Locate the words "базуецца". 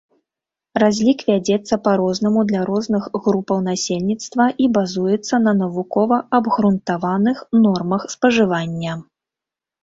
4.79-5.35